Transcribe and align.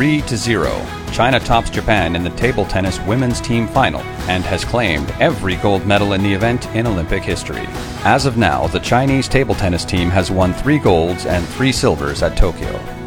3 0.00 0.22
to 0.22 0.34
0. 0.34 0.86
China 1.12 1.38
tops 1.38 1.68
Japan 1.68 2.16
in 2.16 2.24
the 2.24 2.30
table 2.30 2.64
tennis 2.64 2.98
women's 3.00 3.38
team 3.38 3.68
final 3.68 4.00
and 4.30 4.42
has 4.44 4.64
claimed 4.64 5.10
every 5.20 5.56
gold 5.56 5.84
medal 5.84 6.14
in 6.14 6.22
the 6.22 6.32
event 6.32 6.66
in 6.74 6.86
Olympic 6.86 7.22
history. 7.22 7.66
As 8.02 8.24
of 8.24 8.38
now, 8.38 8.66
the 8.68 8.80
Chinese 8.80 9.28
table 9.28 9.54
tennis 9.54 9.84
team 9.84 10.08
has 10.08 10.30
won 10.30 10.54
3 10.54 10.78
golds 10.78 11.26
and 11.26 11.46
3 11.48 11.70
silvers 11.70 12.22
at 12.22 12.34
Tokyo. 12.34 12.99